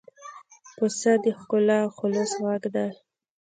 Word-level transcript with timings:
پسه 0.77 1.11
د 1.23 1.25
ښکلا 1.39 1.77
او 1.85 1.89
خلوص 1.97 2.31
غږ 2.43 2.63
دی. 2.75 2.89